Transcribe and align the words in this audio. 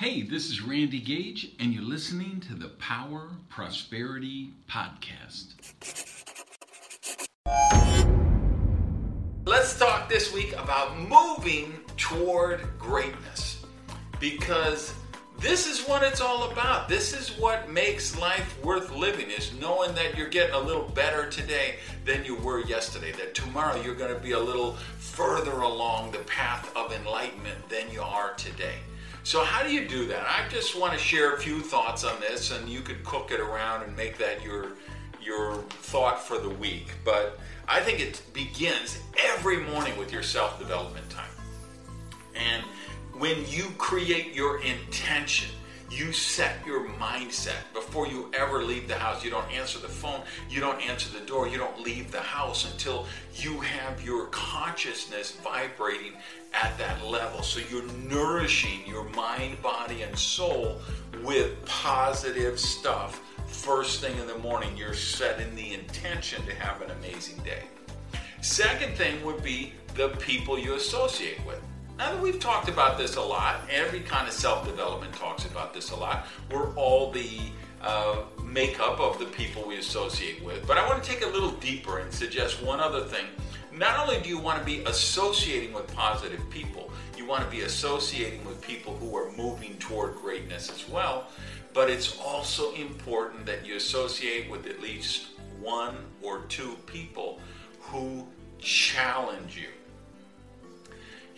Hey, 0.00 0.22
this 0.22 0.48
is 0.48 0.62
Randy 0.62 0.98
Gage, 0.98 1.48
and 1.60 1.74
you're 1.74 1.82
listening 1.82 2.40
to 2.48 2.54
the 2.54 2.68
Power 2.68 3.32
Prosperity 3.50 4.54
Podcast. 4.66 5.56
Let's 9.44 9.78
talk 9.78 10.08
this 10.08 10.32
week 10.32 10.54
about 10.54 10.98
moving 10.98 11.80
toward 11.98 12.62
greatness 12.78 13.62
because 14.18 14.94
this 15.38 15.66
is 15.66 15.86
what 15.86 16.02
it's 16.02 16.22
all 16.22 16.50
about. 16.50 16.88
This 16.88 17.12
is 17.12 17.38
what 17.38 17.68
makes 17.68 18.18
life 18.18 18.58
worth 18.64 18.90
living 18.92 19.30
is 19.30 19.52
knowing 19.60 19.94
that 19.96 20.16
you're 20.16 20.30
getting 20.30 20.54
a 20.54 20.60
little 20.60 20.88
better 20.88 21.28
today 21.28 21.74
than 22.06 22.24
you 22.24 22.36
were 22.36 22.60
yesterday. 22.60 23.12
That 23.12 23.34
tomorrow 23.34 23.78
you're 23.82 23.94
going 23.94 24.14
to 24.14 24.20
be 24.20 24.32
a 24.32 24.40
little 24.40 24.76
further 24.96 25.60
along 25.60 26.12
the 26.12 26.20
path 26.20 26.74
of 26.74 26.90
enlightenment 26.90 27.68
than 27.68 27.90
you 27.90 28.00
are 28.00 28.32
today. 28.32 28.76
So, 29.30 29.44
how 29.44 29.62
do 29.62 29.72
you 29.72 29.86
do 29.86 30.06
that? 30.06 30.26
I 30.26 30.48
just 30.48 30.76
want 30.76 30.92
to 30.92 30.98
share 30.98 31.34
a 31.34 31.38
few 31.38 31.60
thoughts 31.60 32.02
on 32.02 32.18
this, 32.18 32.50
and 32.50 32.68
you 32.68 32.80
could 32.80 33.04
cook 33.04 33.30
it 33.30 33.38
around 33.38 33.84
and 33.84 33.96
make 33.96 34.18
that 34.18 34.42
your 34.42 34.72
your 35.22 35.54
thought 35.68 36.20
for 36.20 36.36
the 36.36 36.48
week. 36.48 36.94
But 37.04 37.38
I 37.68 37.78
think 37.78 38.00
it 38.00 38.20
begins 38.32 38.98
every 39.16 39.58
morning 39.58 39.96
with 39.96 40.12
your 40.12 40.24
self 40.24 40.58
development 40.58 41.08
time. 41.10 41.30
And 42.34 42.64
when 43.20 43.36
you 43.46 43.66
create 43.78 44.34
your 44.34 44.60
intention, 44.62 45.50
you 45.90 46.12
set 46.12 46.64
your 46.64 46.88
mindset 46.90 47.58
before 47.74 48.06
you 48.06 48.30
ever 48.32 48.62
leave 48.62 48.86
the 48.86 48.94
house. 48.94 49.24
You 49.24 49.30
don't 49.30 49.50
answer 49.52 49.78
the 49.78 49.88
phone, 49.88 50.22
you 50.48 50.60
don't 50.60 50.80
answer 50.80 51.10
the 51.10 51.24
door, 51.26 51.48
you 51.48 51.58
don't 51.58 51.80
leave 51.80 52.12
the 52.12 52.20
house 52.20 52.70
until 52.70 53.06
you 53.34 53.58
have 53.60 54.02
your 54.04 54.26
consciousness 54.26 55.32
vibrating 55.32 56.12
at 56.52 56.78
that 56.78 57.04
level. 57.04 57.42
So 57.42 57.60
you're 57.70 57.90
nourishing 58.08 58.86
your 58.86 59.04
mind, 59.10 59.60
body, 59.62 60.02
and 60.02 60.16
soul 60.16 60.80
with 61.24 61.64
positive 61.64 62.58
stuff. 62.58 63.20
First 63.48 64.00
thing 64.00 64.16
in 64.18 64.28
the 64.28 64.38
morning, 64.38 64.76
you're 64.76 64.94
setting 64.94 65.54
the 65.56 65.74
intention 65.74 66.44
to 66.46 66.54
have 66.54 66.82
an 66.82 66.90
amazing 66.92 67.38
day. 67.42 67.64
Second 68.42 68.96
thing 68.96 69.22
would 69.24 69.42
be 69.42 69.72
the 69.96 70.10
people 70.20 70.58
you 70.58 70.74
associate 70.74 71.44
with. 71.44 71.60
Now 72.00 72.14
that 72.14 72.22
we've 72.22 72.40
talked 72.40 72.70
about 72.70 72.96
this 72.96 73.16
a 73.16 73.20
lot, 73.20 73.60
every 73.70 74.00
kind 74.00 74.26
of 74.26 74.32
self 74.32 74.64
development 74.64 75.12
talks 75.12 75.44
about 75.44 75.74
this 75.74 75.90
a 75.90 75.96
lot. 75.96 76.26
We're 76.50 76.72
all 76.74 77.10
the 77.10 77.38
uh, 77.82 78.22
makeup 78.42 78.98
of 78.98 79.18
the 79.18 79.26
people 79.26 79.68
we 79.68 79.76
associate 79.76 80.42
with. 80.42 80.66
But 80.66 80.78
I 80.78 80.88
want 80.88 81.04
to 81.04 81.10
take 81.10 81.22
a 81.22 81.28
little 81.28 81.50
deeper 81.50 81.98
and 81.98 82.10
suggest 82.10 82.62
one 82.62 82.80
other 82.80 83.02
thing. 83.02 83.26
Not 83.76 83.98
only 83.98 84.18
do 84.22 84.30
you 84.30 84.38
want 84.38 84.58
to 84.60 84.64
be 84.64 84.82
associating 84.84 85.74
with 85.74 85.94
positive 85.94 86.40
people, 86.48 86.90
you 87.18 87.26
want 87.26 87.44
to 87.44 87.50
be 87.50 87.64
associating 87.64 88.46
with 88.46 88.62
people 88.62 88.96
who 88.96 89.14
are 89.14 89.30
moving 89.32 89.74
toward 89.74 90.14
greatness 90.14 90.70
as 90.70 90.88
well. 90.88 91.26
But 91.74 91.90
it's 91.90 92.18
also 92.18 92.72
important 92.76 93.44
that 93.44 93.66
you 93.66 93.76
associate 93.76 94.50
with 94.50 94.66
at 94.66 94.80
least 94.80 95.26
one 95.60 95.96
or 96.22 96.44
two 96.48 96.76
people 96.86 97.40
who 97.78 98.26
challenge 98.58 99.58
you 99.58 99.68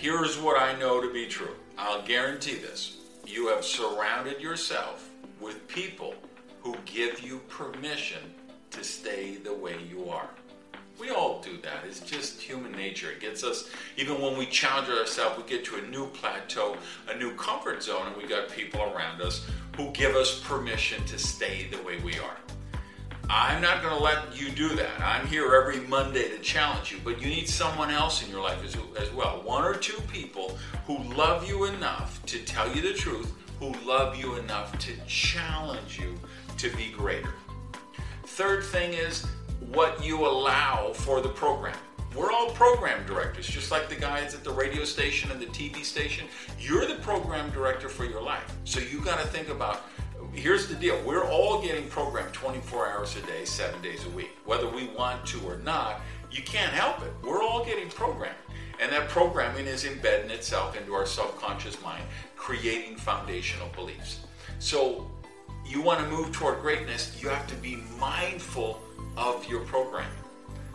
Here's 0.00 0.38
what 0.38 0.58
I 0.58 0.78
know 0.78 0.98
to 1.02 1.12
be 1.12 1.26
true. 1.26 1.54
I'll 1.76 2.00
guarantee 2.00 2.54
this. 2.54 2.96
You 3.26 3.48
have 3.48 3.62
surrounded 3.62 4.40
yourself 4.40 5.10
with 5.42 5.68
people 5.68 6.14
who 6.62 6.74
give 6.86 7.20
you 7.20 7.40
permission 7.50 8.22
to 8.70 8.82
stay 8.82 9.36
the 9.36 9.52
way 9.52 9.76
you 9.90 10.08
are. 10.08 10.30
We 10.98 11.10
all 11.10 11.42
do 11.42 11.58
that. 11.58 11.84
It's 11.86 12.00
just 12.00 12.40
human 12.40 12.72
nature. 12.72 13.10
It 13.10 13.20
gets 13.20 13.44
us, 13.44 13.68
even 13.98 14.22
when 14.22 14.38
we 14.38 14.46
challenge 14.46 14.88
ourselves, 14.88 15.36
we 15.36 15.46
get 15.46 15.66
to 15.66 15.76
a 15.76 15.82
new 15.82 16.06
plateau, 16.06 16.78
a 17.10 17.18
new 17.18 17.34
comfort 17.34 17.82
zone, 17.82 18.06
and 18.06 18.16
we 18.16 18.26
got 18.26 18.48
people 18.48 18.80
around 18.80 19.20
us 19.20 19.46
who 19.76 19.90
give 19.90 20.16
us 20.16 20.40
permission 20.40 21.04
to 21.04 21.18
stay 21.18 21.68
the 21.70 21.82
way 21.82 21.98
we 21.98 22.18
are. 22.20 22.38
I'm 23.32 23.62
not 23.62 23.80
going 23.80 23.96
to 23.96 24.02
let 24.02 24.36
you 24.36 24.50
do 24.50 24.74
that. 24.74 25.00
I'm 25.00 25.24
here 25.28 25.54
every 25.54 25.86
Monday 25.86 26.28
to 26.30 26.38
challenge 26.40 26.90
you, 26.90 26.98
but 27.04 27.22
you 27.22 27.28
need 27.28 27.48
someone 27.48 27.88
else 27.88 28.24
in 28.24 28.28
your 28.28 28.42
life 28.42 28.58
as, 28.64 28.76
as 29.00 29.12
well. 29.12 29.40
One 29.44 29.62
or 29.62 29.74
two 29.74 30.00
people 30.12 30.58
who 30.88 30.98
love 31.14 31.48
you 31.48 31.66
enough 31.66 32.20
to 32.26 32.40
tell 32.40 32.74
you 32.74 32.82
the 32.82 32.92
truth, 32.92 33.32
who 33.60 33.72
love 33.86 34.16
you 34.16 34.34
enough 34.34 34.76
to 34.80 34.92
challenge 35.06 36.00
you 36.00 36.18
to 36.58 36.76
be 36.76 36.90
greater. 36.90 37.32
Third 38.24 38.64
thing 38.64 38.94
is 38.94 39.24
what 39.60 40.04
you 40.04 40.26
allow 40.26 40.92
for 40.92 41.20
the 41.20 41.28
program. 41.28 41.78
We're 42.16 42.32
all 42.32 42.50
program 42.50 43.06
directors, 43.06 43.46
just 43.46 43.70
like 43.70 43.88
the 43.88 43.94
guys 43.94 44.34
at 44.34 44.42
the 44.42 44.50
radio 44.50 44.82
station 44.82 45.30
and 45.30 45.40
the 45.40 45.46
TV 45.46 45.84
station. 45.84 46.26
You're 46.58 46.84
the 46.84 46.96
program 46.96 47.50
director 47.50 47.88
for 47.88 48.04
your 48.04 48.20
life. 48.20 48.56
So 48.64 48.80
you 48.80 49.00
got 49.04 49.20
to 49.20 49.26
think 49.28 49.50
about 49.50 49.82
here's 50.40 50.66
the 50.66 50.74
deal 50.74 50.98
we're 51.04 51.28
all 51.30 51.60
getting 51.60 51.86
programmed 51.88 52.32
24 52.32 52.88
hours 52.88 53.16
a 53.16 53.22
day, 53.26 53.44
seven 53.44 53.80
days 53.82 54.06
a 54.06 54.10
week. 54.10 54.30
Whether 54.46 54.68
we 54.68 54.88
want 54.88 55.26
to 55.26 55.40
or 55.40 55.58
not, 55.58 56.00
you 56.32 56.42
can't 56.42 56.72
help 56.72 57.02
it. 57.02 57.12
We're 57.22 57.42
all 57.42 57.64
getting 57.64 57.90
programmed. 57.90 58.36
And 58.80 58.90
that 58.90 59.10
programming 59.10 59.66
is 59.66 59.84
embedding 59.84 60.30
itself 60.30 60.76
into 60.78 60.94
our 60.94 61.04
subconscious 61.04 61.82
mind, 61.82 62.02
creating 62.36 62.96
foundational 62.96 63.68
beliefs. 63.74 64.20
So, 64.58 65.10
you 65.66 65.82
want 65.82 66.00
to 66.00 66.06
move 66.06 66.32
toward 66.32 66.60
greatness, 66.60 67.16
you 67.22 67.28
have 67.28 67.46
to 67.48 67.54
be 67.56 67.82
mindful 67.98 68.80
of 69.18 69.46
your 69.46 69.60
programming. 69.60 70.10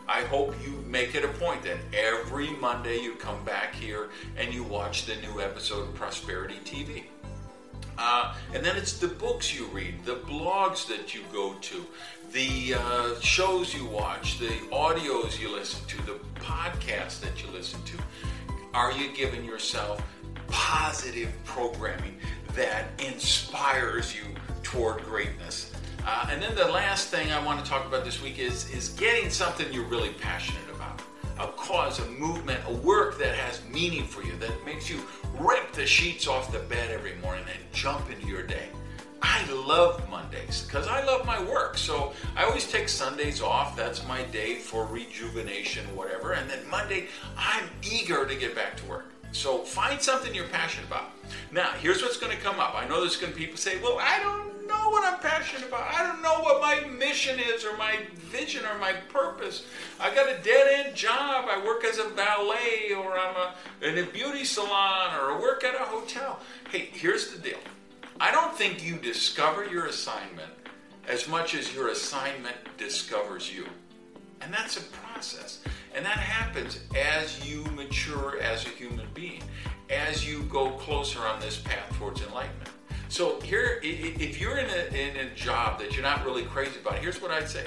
I 0.07 0.21
hope 0.21 0.53
you 0.63 0.71
make 0.87 1.15
it 1.15 1.25
a 1.25 1.29
point 1.29 1.63
that 1.63 1.77
every 1.91 2.51
Monday 2.51 2.99
you 2.99 3.15
come 3.15 3.43
back 3.43 3.73
here 3.73 4.09
and 4.37 4.53
you 4.53 4.63
watch 4.63 5.07
the 5.07 5.15
new 5.15 5.41
episode 5.41 5.89
of 5.89 5.95
Prosperity 5.95 6.59
TV. 6.63 7.05
Uh, 7.97 8.35
and 8.53 8.63
then 8.65 8.75
it's 8.75 8.97
the 8.97 9.07
books 9.07 9.57
you 9.57 9.65
read, 9.67 10.03
the 10.05 10.15
blogs 10.15 10.87
that 10.87 11.13
you 11.13 11.21
go 11.31 11.53
to, 11.61 11.85
the 12.31 12.75
uh, 12.77 13.19
shows 13.21 13.73
you 13.73 13.85
watch, 13.85 14.39
the 14.39 14.49
audios 14.71 15.39
you 15.39 15.53
listen 15.53 15.85
to, 15.87 15.97
the 16.05 16.19
podcasts 16.35 17.21
that 17.21 17.41
you 17.41 17.49
listen 17.51 17.81
to. 17.83 17.97
Are 18.73 18.91
you 18.91 19.13
giving 19.15 19.45
yourself 19.45 20.01
positive 20.47 21.31
programming 21.45 22.17
that 22.53 22.87
inspires 22.99 24.13
you 24.15 24.23
toward 24.63 25.01
greatness? 25.03 25.71
Uh, 26.05 26.27
and 26.29 26.41
then 26.41 26.53
the 26.55 26.67
last 26.67 27.07
thing 27.09 27.31
I 27.31 27.43
want 27.43 27.63
to 27.63 27.69
talk 27.69 27.85
about 27.85 28.03
this 28.03 28.21
week 28.21 28.37
is, 28.37 28.69
is 28.71 28.89
getting 28.89 29.29
something 29.29 29.71
you're 29.71 29.85
really 29.85 30.13
passionate 30.19 30.69
about 30.75 31.01
a 31.39 31.47
cause, 31.47 31.99
a 31.99 32.09
movement, 32.11 32.59
a 32.67 32.73
work 32.73 33.17
that 33.19 33.35
has 33.35 33.61
meaning 33.71 34.05
for 34.05 34.23
you, 34.23 34.35
that 34.37 34.65
makes 34.65 34.89
you 34.89 34.99
rip 35.37 35.71
the 35.73 35.85
sheets 35.85 36.27
off 36.27 36.51
the 36.51 36.59
bed 36.59 36.91
every 36.91 37.15
morning 37.15 37.45
and 37.53 37.73
jump 37.73 38.09
into 38.09 38.27
your 38.27 38.43
day. 38.43 38.69
I 39.21 39.43
love 39.51 40.07
Mondays 40.09 40.63
because 40.63 40.87
I 40.87 41.03
love 41.03 41.25
my 41.25 41.43
work. 41.43 41.77
So 41.77 42.13
I 42.35 42.43
always 42.43 42.69
take 42.71 42.87
Sundays 42.87 43.41
off. 43.41 43.75
That's 43.75 44.05
my 44.07 44.23
day 44.25 44.55
for 44.55 44.85
rejuvenation, 44.85 45.83
whatever. 45.95 46.33
And 46.33 46.49
then 46.49 46.59
Monday, 46.69 47.07
I'm 47.37 47.67
eager 47.81 48.25
to 48.25 48.35
get 48.35 48.55
back 48.55 48.77
to 48.77 48.85
work. 48.85 49.11
So 49.31 49.59
find 49.59 50.01
something 50.01 50.33
you're 50.33 50.47
passionate 50.47 50.87
about. 50.87 51.11
Now, 51.51 51.71
here's 51.81 52.01
what's 52.01 52.17
going 52.17 52.35
to 52.35 52.41
come 52.41 52.59
up. 52.59 52.75
I 52.75 52.87
know 52.87 53.01
there's 53.01 53.17
going 53.17 53.33
to 53.33 53.37
be 53.37 53.45
people 53.45 53.57
say, 53.57 53.81
well, 53.81 53.97
I 53.99 54.19
don't 54.19 54.54
know 54.85 54.91
what 54.91 55.05
I'm 55.05 55.19
passionate 55.19 55.67
about. 55.67 55.93
I 55.93 56.05
don't 56.05 56.21
know 56.21 56.41
what 56.41 56.61
my 56.61 56.87
mission 56.87 57.39
is 57.39 57.65
or 57.65 57.75
my 57.77 57.97
vision 58.15 58.63
or 58.65 58.77
my 58.77 58.93
purpose. 58.93 59.65
I 59.99 60.13
got 60.13 60.29
a 60.29 60.41
dead 60.43 60.85
end 60.85 60.95
job. 60.95 61.45
I 61.49 61.63
work 61.65 61.83
as 61.83 61.97
a 61.97 62.09
valet 62.09 62.93
or 62.95 63.17
I'm 63.17 63.35
a, 63.35 63.55
in 63.81 63.97
a 63.97 64.05
beauty 64.05 64.43
salon 64.43 65.15
or 65.15 65.31
I 65.31 65.39
work 65.39 65.63
at 65.63 65.75
a 65.75 65.85
hotel. 65.85 66.39
Hey, 66.69 66.89
here's 66.91 67.31
the 67.31 67.39
deal. 67.39 67.57
I 68.19 68.31
don't 68.31 68.55
think 68.55 68.85
you 68.85 68.97
discover 68.97 69.65
your 69.65 69.87
assignment 69.87 70.51
as 71.07 71.27
much 71.27 71.55
as 71.55 71.73
your 71.73 71.89
assignment 71.89 72.55
discovers 72.77 73.53
you. 73.53 73.65
And 74.41 74.53
that's 74.53 74.77
a 74.77 74.83
process. 74.83 75.61
And 75.95 76.05
that 76.05 76.17
happens 76.17 76.79
as 76.95 77.49
you 77.49 77.63
mature 77.75 78.39
as 78.39 78.65
a 78.65 78.69
human 78.69 79.07
being, 79.13 79.41
as 79.89 80.27
you 80.27 80.43
go 80.43 80.71
closer 80.71 81.19
on 81.21 81.39
this 81.39 81.57
path 81.57 81.91
towards 81.97 82.21
enlightenment. 82.21 82.69
So 83.07 83.39
here, 83.41 83.79
if 83.83 84.41
you're 84.41 84.57
in 84.57 84.69
a, 84.69 84.95
in 84.95 85.27
a 85.27 85.35
job 85.35 85.79
that 85.79 85.93
you're 85.93 86.03
not 86.03 86.25
really 86.25 86.43
crazy 86.43 86.79
about, 86.79 86.99
here's 86.99 87.21
what 87.21 87.31
I'd 87.31 87.47
say: 87.47 87.65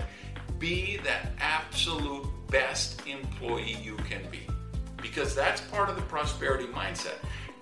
be 0.59 0.99
that 0.99 1.33
absolute 1.39 2.27
best 2.49 3.03
employee 3.07 3.77
you 3.83 3.97
can 4.09 4.23
be, 4.31 4.41
because 5.01 5.35
that's 5.35 5.61
part 5.63 5.89
of 5.89 5.97
the 5.97 6.03
prosperity 6.03 6.67
mindset. 6.67 7.17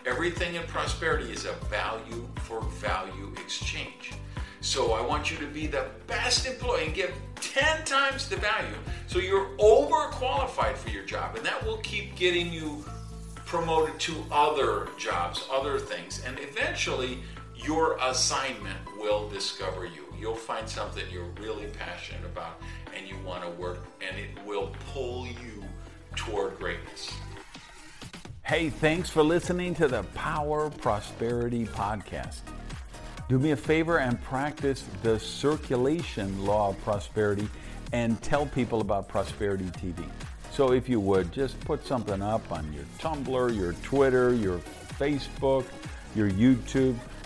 Everything 0.07 0.55
in 0.55 0.63
prosperity 0.65 1.33
is 1.33 1.45
a 1.45 1.53
value 1.67 2.29
for 2.43 2.63
value 2.63 3.33
exchange. 3.43 4.13
So 4.61 4.93
I 4.93 5.05
want 5.05 5.31
you 5.31 5.37
to 5.39 5.47
be 5.47 5.67
the 5.67 5.87
best 6.07 6.47
employee 6.47 6.87
and 6.87 6.95
give 6.95 7.13
10 7.37 7.85
times 7.85 8.29
the 8.29 8.37
value. 8.37 8.77
So 9.07 9.19
you're 9.19 9.49
overqualified 9.59 10.77
for 10.77 10.91
your 10.91 11.05
job, 11.05 11.37
and 11.37 11.45
that 11.45 11.65
will 11.65 11.77
keep 11.79 12.17
getting 12.17 12.53
you 12.53 12.85
promoted 13.45 13.99
to 14.01 14.25
other 14.33 14.89
jobs, 14.99 15.47
other 15.53 15.79
things, 15.79 16.23
and 16.27 16.39
eventually 16.41 17.19
your 17.67 17.99
assignment 18.01 18.79
will 18.99 19.29
discover 19.29 19.85
you. 19.85 20.05
You'll 20.19 20.35
find 20.35 20.69
something 20.69 21.05
you're 21.11 21.33
really 21.41 21.67
passionate 21.67 22.25
about 22.25 22.61
and 22.97 23.07
you 23.09 23.17
want 23.27 23.43
to 23.43 23.51
work, 23.51 23.81
and 24.07 24.17
it 24.17 24.31
will 24.47 24.73
pull 24.93 25.27
you 25.27 25.65
toward 26.15 26.59
greatness. 26.59 27.13
Hey, 28.43 28.71
thanks 28.71 29.11
for 29.11 29.23
listening 29.23 29.75
to 29.75 29.89
the 29.89 30.05
Power 30.15 30.71
Prosperity 30.71 31.67
Podcast. 31.67 32.41
Do 33.29 33.39
me 33.39 33.51
a 33.51 33.57
favor 33.57 33.99
and 33.99 34.23
practice 34.23 34.85
the 35.03 35.19
circulation 35.19 36.47
law 36.47 36.69
of 36.71 36.81
prosperity 36.83 37.49
and 37.93 38.23
tell 38.23 38.47
people 38.47 38.81
about 38.81 39.09
Prosperity 39.09 39.65
TV. 39.65 40.09
So, 40.53 40.73
if 40.73 40.89
you 40.89 41.01
would, 41.01 41.33
just 41.33 41.59
put 41.61 41.85
something 41.85 42.23
up 42.23 42.51
on 42.53 42.73
your 42.73 42.85
Tumblr, 42.99 43.55
your 43.55 43.73
Twitter, 43.83 44.33
your 44.33 44.59
Facebook, 44.99 45.65
your 46.15 46.31
YouTube. 46.31 46.97